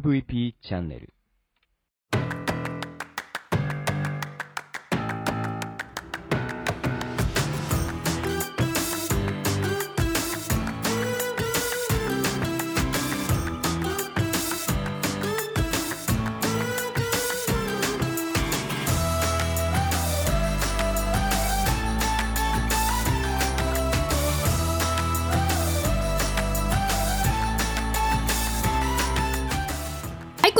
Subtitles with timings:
[0.00, 1.12] MVP チャンネル。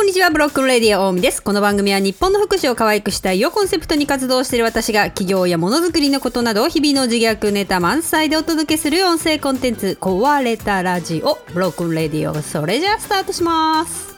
[0.02, 0.30] こんにちは。
[0.30, 1.40] Broken Radio 大海です。
[1.40, 14.11] この番組は日本の福祉を可愛くしたいをコンセプトに活動している私が企業やものづくりのことなどを日々の自虐ネタ満載でお届けする音声コンテンツ壊れたラジオ Broken Radio それじゃあスタートします。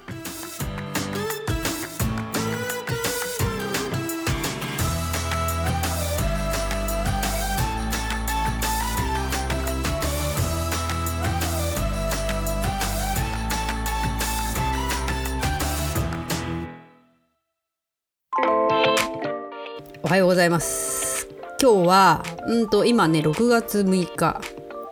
[20.14, 21.26] はようございます。
[21.60, 24.40] 今日はうんと今ね6月6日。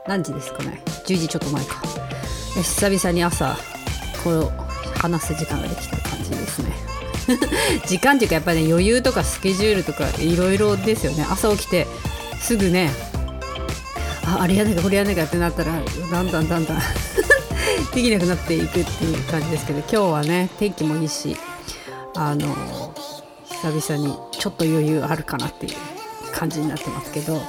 [0.08, 0.82] 何時ですかね。
[1.06, 1.80] 10時ちょっと前か。
[2.56, 3.56] 久々に朝
[4.24, 6.72] こう話す時間ができた感じですね。
[7.86, 11.24] 時間っていうかやっぱりね余裕とかスケジュールとかいろいろですよね。
[11.30, 11.86] 朝起きて
[12.40, 12.90] すぐね
[14.26, 15.72] ああれやなきゃこれやなきゃってなったら
[16.10, 16.78] だんだんだんだん
[17.94, 21.36] できなくなっていくっていう感じですけど今日はね天気もいいし
[22.16, 22.81] あの
[23.62, 25.76] 久々にちょっと余裕あるかなっていう
[26.34, 27.40] 感じになってますけど。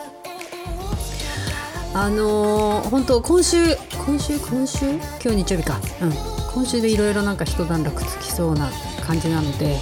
[1.95, 3.57] あのー本当今週
[4.05, 4.85] 今週今週？
[5.23, 5.79] 今日日曜日か。
[6.01, 6.11] うん。
[6.53, 8.69] 今週でいろいろなんか一段落つきそうな
[9.05, 9.79] 感じなので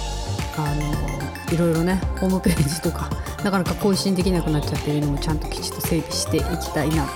[0.56, 3.10] あのいろいろねホームページとか
[3.44, 7.10] なかなか更新できなくなっちゃってるのもちゃんときちっと整備していきたいなと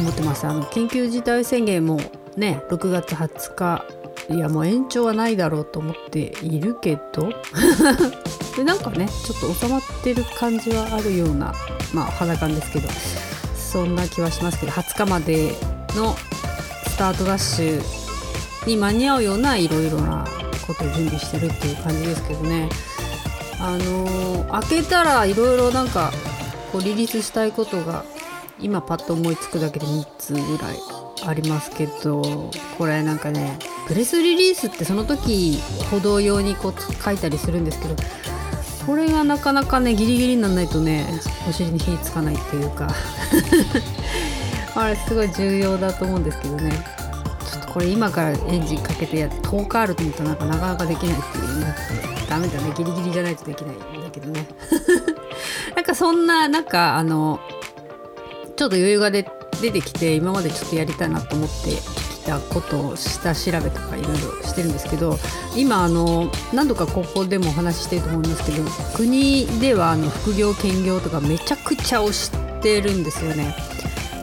[0.00, 0.46] 思ってます。
[0.48, 2.00] あの緊急事態宣言も
[2.36, 3.84] ね6月20日
[4.30, 7.30] いやもう延長はないだろうと思っているけど。
[8.56, 11.54] でなんかねちょっと収まってる感じはあるような
[11.92, 12.88] まあ肌感ですけど
[13.56, 15.54] そんな気はしますけど20日まで
[15.94, 16.16] の
[16.88, 17.82] スタートダッシュ
[18.66, 20.26] に間に合うようないろいろな
[20.66, 22.68] ことを準備してるっていう感じですけどね。
[23.60, 26.10] あのー開けたらいろいろなんか
[26.72, 28.04] こうリリースしたいことが
[28.60, 30.76] 今パッと思いつくだけで3つぐらい
[31.24, 33.58] ありますけどこれなんかね
[33.90, 35.58] プレスリリースってその時
[35.90, 37.96] 歩道用にこう書いたりするんですけど
[38.86, 41.08] これがなかなかねギリギリにならないとね
[41.48, 42.88] お尻に火つかないっていうか。
[44.76, 46.70] あれすごい重要だと思うんですけどね。
[47.50, 51.58] ちょっとこれ今からエンジンかけてやって10日あると思ったらなんかなかなかできないっていう。
[51.58, 51.74] ね
[52.28, 54.46] ダメだねギリギリじゃないとできないんだけどね。
[55.74, 57.40] なんかそんななんかあの
[58.54, 65.18] ちょっと余裕が出てきて今までちょっとやりたいなと思ってたことを下調べとかいろいろしてるんですけど
[65.56, 68.64] 今あの何度かここでもお話ししてると思うんですけど
[68.96, 73.54] 国ではあの副業兼業とかめちゃくちゃ推してるんですよね。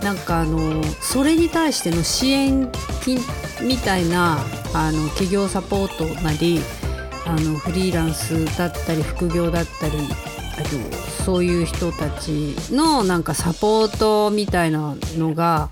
[0.03, 2.71] なんかあのそれに対しての支援
[3.03, 3.19] 金
[3.61, 4.37] みたいな
[4.73, 6.61] あの企業サポートなり
[7.25, 9.97] あのフリーランスだったり副業だったり
[10.57, 15.69] あとそういう人たちのなんかサポートみたいなのが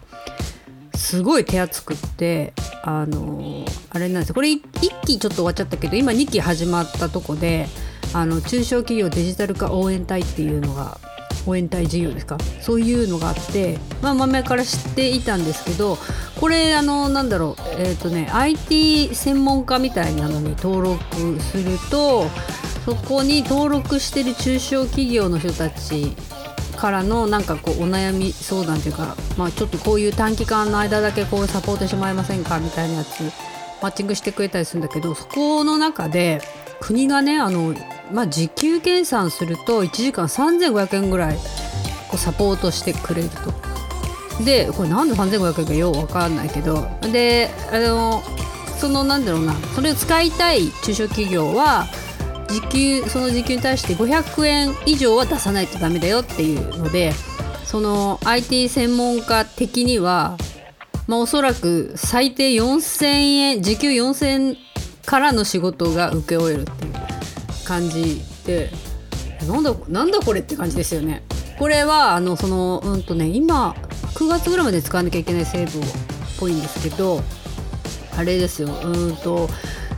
[0.95, 4.61] すごい手厚くってあのあれなんですこれ1
[5.06, 7.67] 期ちょっと終わっちゃったけど今2期始まったとこで
[8.13, 10.97] あの中小企業デジタル化応援隊っていうのが
[11.47, 12.38] 応援隊事業ですか？
[12.61, 15.97] そういうのがあってまあ前から知っていたんですけど
[16.39, 22.25] これあのなんだろうえっ、とね IT 専門家みたいなのに登録すると
[22.85, 26.16] そこに登録してる中小企業の人たち
[26.75, 33.31] からのなんかこうお悩み相談というか、まあ、ちょっとこういう短期間の間だけこうサポートしてもらえませんかみたいなやつ
[33.81, 36.41] マッチングしてくれたりするんだけどそこの中で
[36.80, 37.74] 国がねあの、
[38.12, 41.38] まあ、時給計算すると1時間3500円ぐらい
[42.10, 43.54] こうサポートしてくれると。
[44.44, 48.22] でこれなんで3500円かよう分かんないけどであの
[48.77, 51.88] そのなんだろうなそれを使いたい中小企業は
[52.47, 57.12] 時給その時給に対して500円以上は出さないとダメだよっていうので
[57.63, 60.38] その IT 専門家的には、
[61.07, 64.57] まあ、おそらく最低4000円時給4000円
[65.06, 66.94] からの仕事が請け負えるっていう
[67.65, 68.69] 感じで
[69.48, 71.24] なんだなんだこれって感じですよね。
[71.59, 73.75] これはあのそのうんとね今
[74.15, 75.83] 9月ぐらいまで使わなきゃいけない制度っ
[76.39, 77.21] ぽいんですけど
[78.18, 79.50] あれですようんと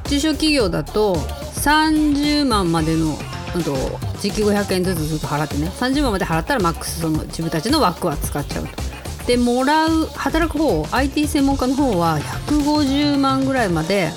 [0.05, 1.17] 中小企業だと
[1.57, 3.17] 30万までの
[3.55, 3.73] うんと
[4.19, 8.87] 時給500円ずつずっと払ってね30万まで払ったらマックスその自分たちの枠は使っちゃうと。
[9.27, 12.17] でもらう働く方 IT 専門家の方は
[12.47, 14.09] 150万ぐらいまで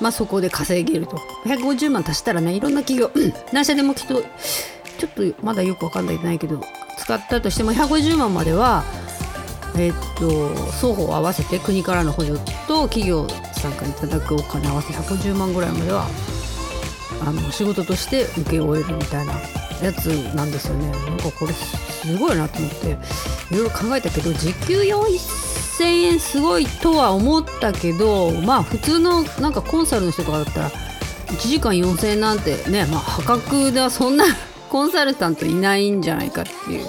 [0.00, 1.16] まあそこで稼げると
[1.46, 3.12] 150万足したらねいろんな企業
[3.52, 4.20] 何社でもきっと
[4.98, 6.60] ちょっとまだよく分かんないけど
[6.98, 8.82] 使ったとしても150万までは
[9.76, 12.36] えっと双方合わせて国からの補助
[12.66, 16.06] と企業さんからいただくお金合わせ150万ぐらいまでは
[17.24, 19.34] あの仕事として請け負えるみたいな
[19.82, 20.90] やつなんですよね。
[20.90, 22.98] なんかこれすごいなと思って。
[23.52, 34.24] いろいろ考えたけど時給4000円すごいとは思ったけどまあ普通のなんかコンサルの人とかだったら1時間4000円なんてねまあ破格ではそんな
[34.70, 36.88] コンサルタントいないんじゃないかっていう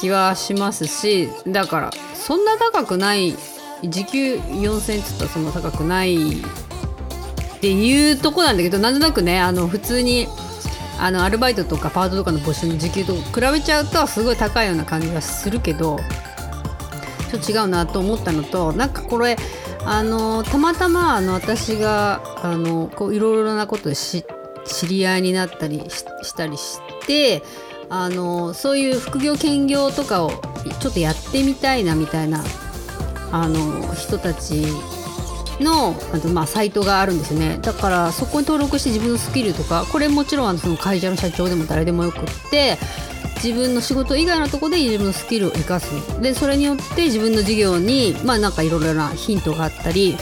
[0.00, 3.36] 気はしますしだからそんな高くない
[3.84, 6.42] 時給4000円っつったらそんな高くない
[7.60, 10.26] っていうとこなんだけどなんとなくねあの普通に
[10.98, 15.98] あのアルバイトとかパートとかの募集の時給と比べちゃうとすごい高いような感じがするけど
[17.30, 19.36] ちょっと違うなと思ったのとなんかこれ
[19.84, 24.24] あのたまたまあの私があのこういろいろなことで知
[24.88, 27.42] り合いになったりしたりして
[27.90, 30.30] あのそういう副業兼業とかを
[30.80, 32.42] ちょっとやってみたいなみたいな
[33.32, 34.64] あの人たち
[35.60, 37.58] のあとまあサイトがあるんですね。
[37.62, 42.78] だからそこに登録して自分のスキルとかこれもちろんあのその会社の社長でも誰でもよくって
[43.42, 46.20] 自分の仕事以外のとこで自分のスキルを生かす。
[46.20, 50.16] でそれによって自分の事業にまあなんかいろいろなヒントがあったり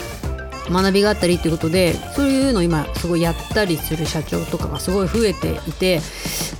[0.70, 6.00] 学びがあったりっていうことでそういうのを今すごいやったりする社長とかがすごい増えていて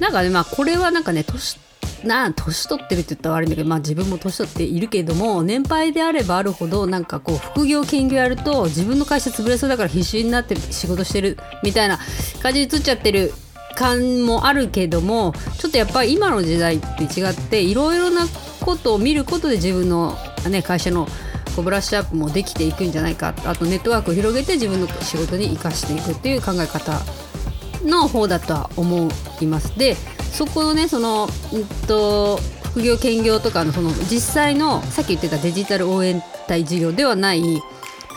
[0.01, 1.59] なんかねまあこれはなんかね年
[2.05, 11.99] な年取ってるって言ったら悪いんだけどまあ自分も年取っているけれども年配であればあるほどなんかこう副業兼業やると自分の会社潰れそうだから必死になって仕事してるみたいな
[12.43, 13.33] 感じに映っちゃってる
[13.75, 18.27] 感もあるけどもちょっとやっぱり今の時代って違っていろいろな
[18.61, 20.17] ことを見ることで自分の、
[20.51, 21.07] ね、会社の
[21.55, 23.35] こうブラッシュアップもできていくんじゃないか。
[23.45, 27.01] あとネットワークを広げて自分の仕事に生かしていくっていう考え方
[27.85, 29.09] の方だとは思
[29.41, 29.77] います。
[29.79, 29.97] で
[30.33, 37.43] そこのねその、うんと、副業兼業とかのその実際のさっき言ってたデジタル応援隊事業ではない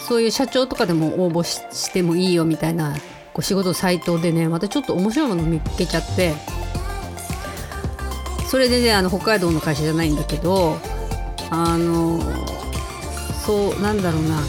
[0.07, 2.95] そういう社長とかでも応募してもいいよみたいな
[3.33, 6.33] こう仕事サイトでねまたちょっと面白いもの見つけちゃって
[8.49, 10.77] それでねあの北海道の会社じゃないんだけど
[11.49, 12.19] あの
[13.45, 14.41] そうなんだろうな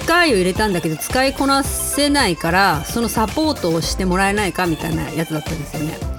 [0.00, 6.09] 機械を入れたんだけど使いこなせないからそのサポートをしてもらえないかみたいなやつだったんですよね。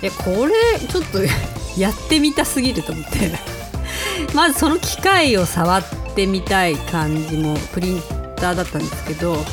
[0.00, 1.18] でこれちょっと
[1.78, 3.56] やってみたすぎると思って。
[4.34, 5.84] まずその機械を触っ
[6.14, 8.02] てみたい感じもプリン
[8.36, 9.44] ターだったんですけど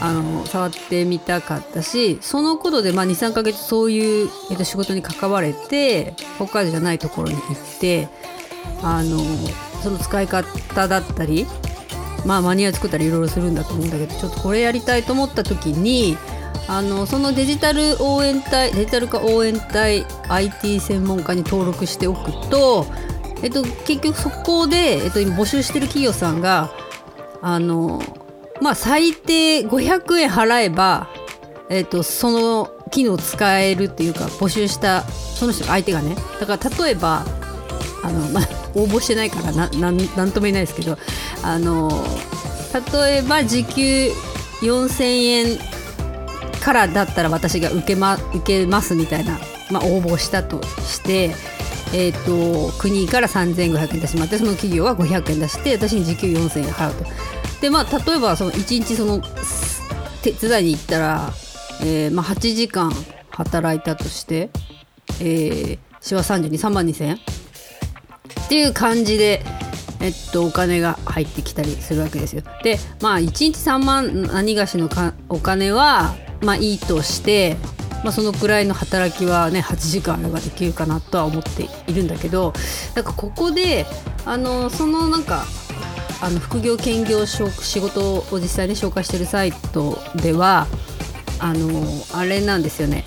[0.00, 8.08] あの触ってみたかったしそのことで、まあ、23ヶ月そういう、えっと、仕事に関われて北海道じゃないところに行って
[8.82, 9.18] あの
[9.82, 11.46] その使い方だったり
[12.26, 16.18] まあマニュアル作ったりいろいろするんだと思うんだけどちょっとこれやりたいと思った時に
[16.68, 22.86] あのそのデジタル応援隊デジタル化応援隊 IT 専門家に登録しておくと、
[23.42, 26.70] えっと、結局そこで、えっと、今募集してる企業さんが
[27.40, 28.02] あの
[28.60, 31.08] まあ最低500円払えば、
[31.70, 36.16] えっと、その機能使えるっていうか募集したその人相手がね。
[36.40, 37.24] だから例えば
[38.02, 38.44] あの、まあ、
[38.76, 40.98] 応募してないからななんなんとも言えないですけど
[41.42, 41.90] あの
[42.92, 44.12] 例えば時給
[44.60, 45.58] 4000円
[46.60, 49.38] からだったら私が受け,、ま、受けますみたいな、
[49.70, 51.34] まあ、応募したとして、
[51.94, 57.04] えーと、国から3500円出しまってその企業は500円出して私に時給4000円払うと。
[57.60, 59.22] でまあ例えばその1日その
[60.22, 61.32] 手伝いに行ったら、
[61.82, 62.92] えーまあ、8時間
[63.30, 64.50] 働いたとして、
[65.20, 67.20] えー、しわ323万2000円
[68.46, 69.42] っていう感じで、
[70.00, 72.42] えっと、お金が入ってきたりするわけですよ。
[72.62, 77.56] でまあ1日3万何がしのかお金はまあいいとして、
[78.04, 82.52] まあ、そのくらいの働きはね8時間あればできるかなとは思っているんだけど
[82.94, 83.84] なんかここで
[84.24, 85.44] あのそのなんか
[86.22, 87.42] あの副業兼業仕
[87.80, 90.68] 事を実際に紹介してるサイトでは
[91.40, 91.68] あの
[92.14, 93.02] あれなんですよね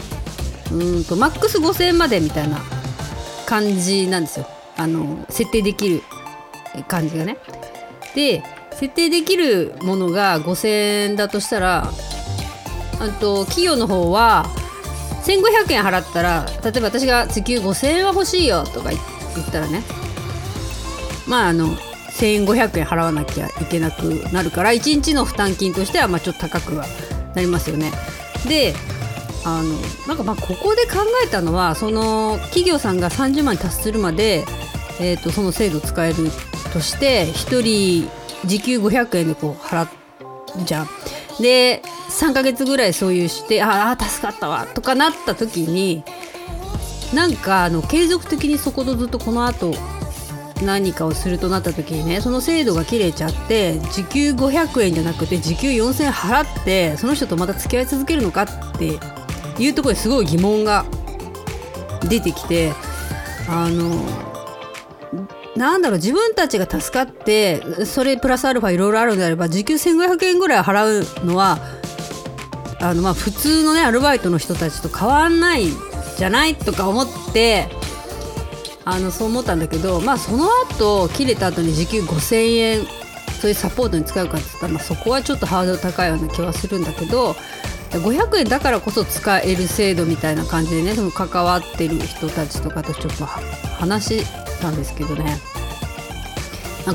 [0.74, 2.60] うんとマックス5000円までみたいな
[3.46, 6.04] 感じなんですよあの設定できる
[6.88, 7.38] 感じがね
[8.16, 11.92] で設定できるものが5000円だとしたら
[13.00, 14.46] あと企業の方は
[15.26, 19.84] 1500円払ったら例えば私が時給5000円は欲しいよとか言ったらね
[21.28, 21.76] まああの
[22.18, 26.86] 1500円払わなきゃいけなくなるから1日の負担金としてはまあちょっと高くは
[27.36, 27.92] なりますよね。
[28.48, 28.74] で
[29.46, 29.76] あの
[30.08, 34.44] なんかまあここで考えたのはその企業さんが30万に達するまで、
[35.00, 36.16] えー、とその制度使える
[36.74, 38.10] として1人
[38.46, 39.90] 時給500円でこう払っ
[40.66, 40.88] じゃん。
[41.40, 46.04] で3ヶ月ぐらいそういうしてああ助かったわとかなった時に
[47.14, 49.74] なんかあの継続的にそことずっとこの後
[50.62, 59.00] 何かをするとなった時にねその制度が切れちゃって時給500円じゃなくて時給4000円払ってその人とまた付き合い続けるのかって
[59.60, 60.86] いうところですごい疑問が
[62.08, 62.72] 出てきて
[63.50, 64.06] あの
[65.56, 71.60] なんだろう自分たちが助かってそれプラスアルファいろいろあるんであれば時給1500円ぐらい払うのは
[72.80, 75.66] あのまあ普通のねアルバイトの人たちと変わんない
[76.18, 77.68] じゃないとか思って
[78.86, 82.80] あのそう思ったんだけどまあその後切れた後に時給5000円
[83.42, 87.36] そういうサポートに使うかって言ったら、まあ、そこはちょっとハードル高いような気はするんだけど
[87.92, 95.38] 500円だからこそ使える制度みたいな感じでねその関わってる人たちとかとちょっと話したんですけどね。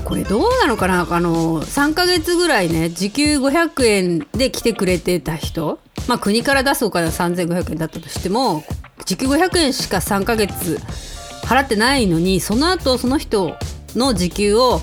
[0.04, 1.06] これどうなのかな？
[1.08, 5.78] あの3ヶ月ぐらいね時給500円で来てくれてた人？
[6.08, 8.64] まあ国から出すお金は3500円だったとしても
[9.04, 10.80] 時給500円しか3ヶ月
[11.44, 13.56] 払ってないのにその後その人
[13.94, 14.80] の時給を、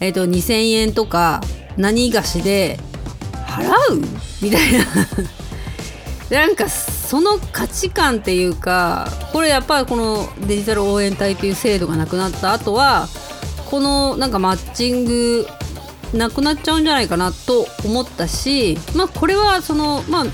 [0.00, 1.42] えーと、2,000円とか
[1.76, 2.78] 何菓子で
[3.64, 4.00] 払う？
[4.42, 4.84] みたいな。
[6.30, 13.08] なんかその価値観っていうかこれやっぱりこのデジタル応援隊という制度がなくなった後は
[13.70, 15.46] このなんかマッチング
[16.12, 20.24] なくなっちゃうんじゃないかなと思ったしまあこれはそのまあ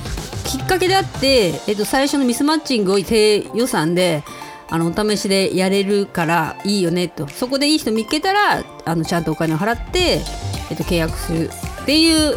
[0.49, 4.25] きっかけであって、えっと、最初のミスマッチングを低予算で
[4.69, 7.29] あのお試しでやれるからいいよねと。
[7.29, 10.23] そこでいい人見つけたらあのちゃんとお金を払って、
[10.71, 11.51] えっと、契約する
[11.83, 12.37] っていう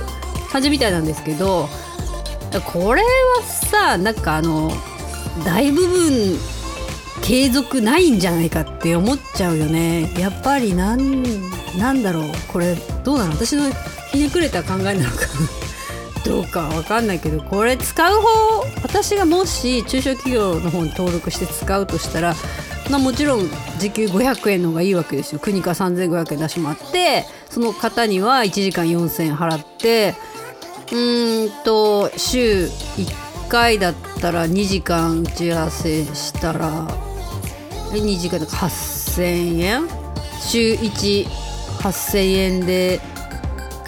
[0.52, 1.70] 感じみたいなんですけど
[2.66, 3.08] これは
[3.44, 4.72] さなんかあの
[5.46, 6.38] 大部分
[7.22, 10.14] 継続ないんじゃないかって思っちゃうよね。
[10.20, 11.24] やっぱりなん
[11.78, 13.32] なんだろうこれどうなの？
[13.32, 13.70] 私の
[14.12, 15.26] ひねくれた考えなのか。
[16.26, 18.28] どうかわかんないけどこれ使う方
[18.84, 22.36] 私がもし中小企業の方に登録して使うとしたら
[22.90, 23.50] まあ、もちろん
[23.80, 25.40] 時給500円の方がいいわけですよ。
[25.40, 30.16] 国から3500円出してもらってその方には1時間4000円払って
[30.92, 36.88] うんと週1回だったら2時間打ち合わせしたら
[37.92, 39.88] 2時間だから8000円？
[40.42, 43.02] 週18000円で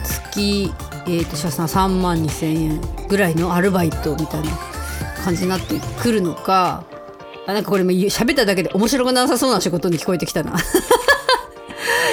[0.03, 0.73] 月
[1.07, 4.51] えーと、社さん3万2000円ぐらいのアルバイトみたいな
[5.23, 6.83] 感じになってくるのか
[7.47, 10.53] あなんかこれも喋っただけで面白くなさそうな仕事に聞こえてきたな。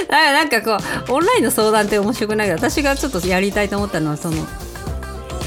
[0.08, 0.78] なんかこ
[1.10, 4.46] うオンラインの相談って面白くないけど私がちょっとやりたいと思ったのはその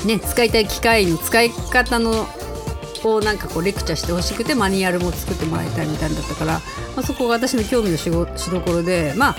[0.06, 2.28] ね使いたい機械の使い方の
[3.06, 6.60] をなんかこうレクチャーしてほしくてマニュアルも作ってもらいたいみたいだったから、ま
[6.98, 9.36] あ、そこが私の興味のしどころでまあ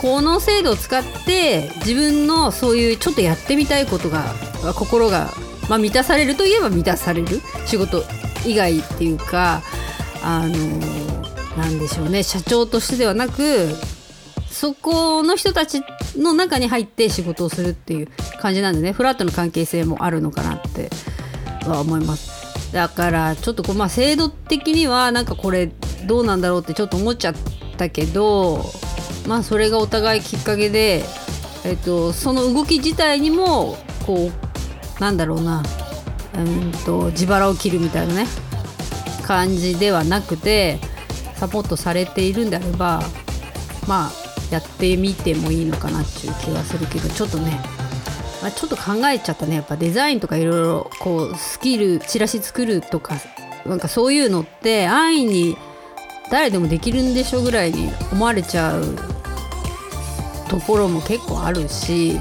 [0.00, 4.24] この制度を使って自分のそういうちょっとやってみたいことが
[4.74, 5.30] 心が、
[5.68, 8.04] まあ、満たされるといえば満たされる仕事
[8.44, 9.62] 以外っていうか
[10.22, 10.54] あの
[11.56, 13.70] なんでしょうね社長としてではなく
[14.50, 15.82] そこの人たち
[16.16, 18.08] の中に入って仕事をするっていう。
[18.40, 20.90] 感じなんでねフラットの関係性もあるのかなって
[21.66, 22.72] は思います。
[22.72, 25.70] だからちょっとこうまあ制度的にはなんかこれ
[26.06, 27.34] どうなんだろうってちょっと思っちゃっ
[27.76, 28.64] たけど
[29.26, 31.04] まあそれがお互いきっかけで、
[31.64, 33.76] えっと、その動き自体にも
[34.06, 35.62] こうなんだろうな
[36.36, 38.26] うんと自腹を切るみたいなね
[39.24, 40.78] 感じではなくて
[41.36, 43.02] サポートされているんであれば
[43.88, 44.12] まあ
[44.50, 47.60] やってみてもいいのかなっていう気はするけどちょっとね、
[48.46, 49.56] まあ、ちょっと考えちゃったね。
[49.56, 53.16] やっぱデザインとかいろいろこうスキルチラシ作るとか
[53.66, 55.56] なんかそういうのって安易に
[56.30, 58.96] 誰でもできるんでしょぐらいに思われちゃう
[60.48, 62.20] ところも結構あるし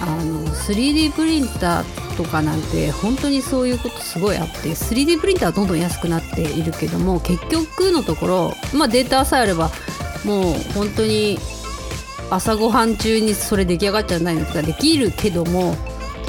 [0.00, 9.70] あの 3D プリンターとかなんて本当にそういうことすごいあって 3D プリンターはどんどん安くなっているけども結局のところ、まあ、データさえあれば
[10.24, 11.38] もう本当に
[12.30, 15.76] 朝ごはん中にそれ出来上がっちゃうじゃないのとかできるけども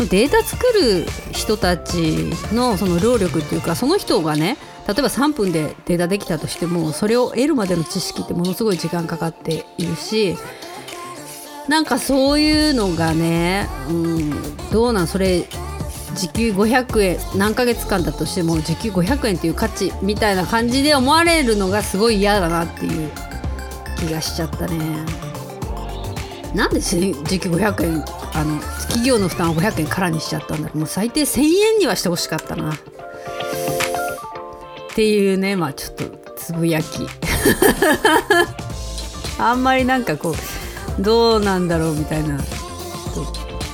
[0.09, 10.37] データ作る人たちのその労力っていうかその人がね例えば3分でデータできたとしてもそれを得るまでの知識ってものすごい時間かかっているし
[11.67, 15.07] なんかそういうのがね、うん、どうなん？
[15.07, 15.45] それ
[16.15, 23.11] 時給500円何ヶ月間だとしても時給500円っていう価値みたいな感じで思われるのがすごい嫌だなっていう
[23.97, 25.26] 気がしちゃったね。
[26.57, 30.79] なんで時給500円あの企業の負担を500円からにしちゃったんだろう。
[30.79, 32.73] もう最低1000円にはしてほしかったな。
[32.73, 32.77] っ
[34.95, 37.05] ていうねまあちょっとつぶやき。
[39.37, 40.33] あんまりなんかこ
[40.99, 42.39] うどうなんだろうみたいな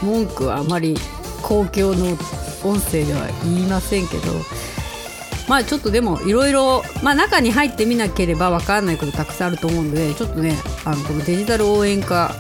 [0.02, 1.00] 文句はあまり
[1.42, 2.18] 公共の
[2.66, 4.24] 音声では言いませんけど。
[5.48, 12.34] まあちょっとでもいろいろ中に入ってみなければ分かんないことたくさんあると思うのでちょっとねあのこのデジタル応援歌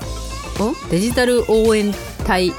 [0.89, 1.93] デジタル応援
[2.25, 2.51] 隊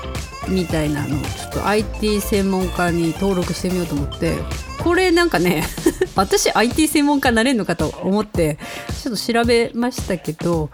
[0.49, 4.37] みたいなのをちょっと IT 専門家に登録してみようと思って
[4.83, 5.65] これなんかね
[6.15, 8.59] 私 IT 専門家になれるのかと思って
[9.03, 10.71] ちょっと調べましたけど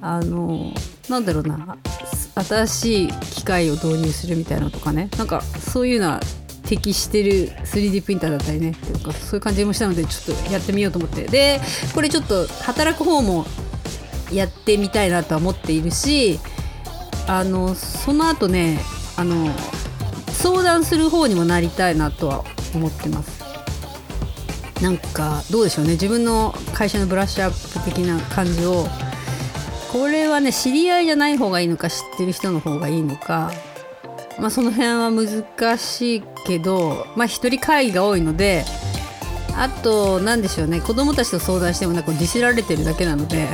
[0.00, 0.72] あの
[1.08, 1.76] なんだろうな
[2.34, 6.20] 新しい機械を導入するみたいなのとかねなんかそういうのは
[6.66, 11.24] 適してる 3D プリンターだったりねっていうかそういう感じもしたのでちょっとやってみようと思って。
[11.24, 11.60] で
[11.94, 13.46] これちょっと働く方も
[14.34, 16.38] やってみたいなとは思っているし
[17.26, 18.80] あのその後ね
[19.16, 19.48] あの
[20.28, 23.44] 相談する方にもなりたいなとは思ってます。
[24.82, 25.92] なんかどうでしょうね。
[25.92, 28.86] 自分の会社のブラッシュアップ的な感じを
[29.92, 33.52] これはね知り合いじゃない方がいいのか知ってる人の方がいいのか
[34.38, 38.64] まあその辺は難しいけどまあ一人会議が多いので
[39.56, 40.80] あと何でしょうね。
[40.80, 43.48] 子供たちと相談してもなんかディスられてるだけなので。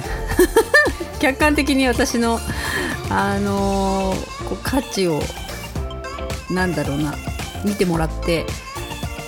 [1.20, 2.40] 客観的に私の
[3.10, 5.20] あのー、こう価値を
[6.50, 7.14] なんだろうな
[7.64, 8.46] 見てもらって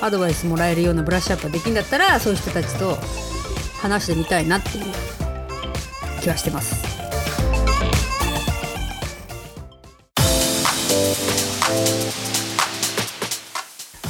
[0.01, 2.97] アドバイスもらえるようなブラッシュアップができるんだったらそういう人たちと
[3.81, 4.85] 話してみたいなっていう
[6.23, 6.93] 気はしてます。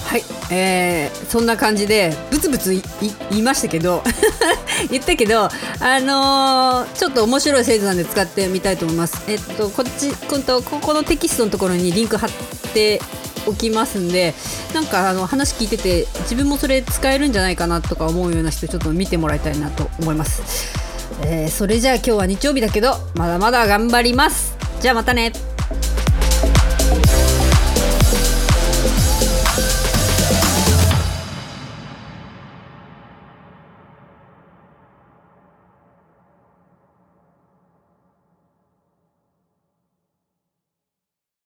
[0.06, 0.22] はい、
[0.52, 2.70] えー、そんな感じでブツブツ
[3.30, 4.02] 言いましたけど
[4.90, 9.22] 言ったけど、あのー、ちょっと面白い制度なんで使ってみたいと思います。
[9.28, 12.30] えっと、こっち、今度ここのテキストのところにリンク貼っ
[12.72, 13.00] て
[13.46, 14.34] おきますんで、
[14.74, 20.42] なんかあの話聞いてて、自分もそれ使えるんじゃないかなとか思うような人、ちょっと見てもらいたいなと思います。
[21.24, 24.56] えー、それじゃあ今日は日曜日だけど、まだまだ頑張ります。
[24.80, 25.51] じゃあまたね。